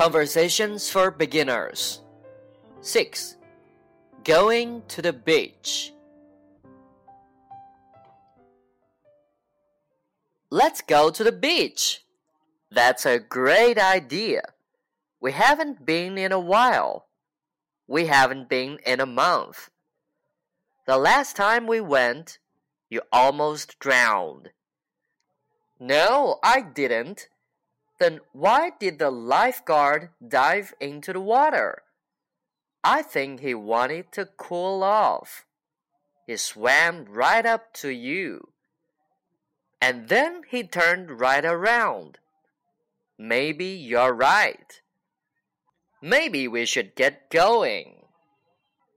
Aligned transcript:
Conversations 0.00 0.88
for 0.88 1.10
Beginners 1.10 2.00
6. 2.80 3.36
Going 4.24 4.82
to 4.88 5.02
the 5.02 5.12
beach. 5.12 5.92
Let's 10.48 10.80
go 10.80 11.10
to 11.10 11.22
the 11.22 11.32
beach. 11.32 12.02
That's 12.70 13.04
a 13.04 13.18
great 13.18 13.76
idea. 13.76 14.40
We 15.20 15.32
haven't 15.32 15.84
been 15.84 16.16
in 16.16 16.32
a 16.32 16.40
while. 16.40 17.08
We 17.86 18.06
haven't 18.06 18.48
been 18.48 18.78
in 18.86 19.00
a 19.00 19.06
month. 19.06 19.68
The 20.86 20.96
last 20.96 21.36
time 21.36 21.66
we 21.66 21.82
went, 21.82 22.38
you 22.88 23.02
almost 23.12 23.78
drowned. 23.78 24.48
No, 25.78 26.38
I 26.42 26.62
didn't. 26.62 27.28
Then 28.00 28.20
why 28.32 28.72
did 28.80 28.98
the 28.98 29.10
lifeguard 29.10 30.08
dive 30.26 30.72
into 30.80 31.12
the 31.12 31.20
water? 31.20 31.82
I 32.82 33.02
think 33.02 33.40
he 33.40 33.54
wanted 33.54 34.10
to 34.12 34.24
cool 34.24 34.82
off. 34.82 35.44
He 36.26 36.38
swam 36.38 37.04
right 37.04 37.44
up 37.44 37.74
to 37.74 37.90
you. 37.90 38.52
And 39.82 40.08
then 40.08 40.42
he 40.48 40.62
turned 40.62 41.20
right 41.20 41.44
around. 41.44 42.18
Maybe 43.18 43.66
you're 43.66 44.14
right. 44.14 44.80
Maybe 46.00 46.48
we 46.48 46.64
should 46.64 46.94
get 46.94 47.28
going. 47.28 47.99